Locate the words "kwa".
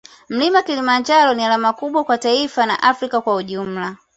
2.03-2.17, 3.21-3.35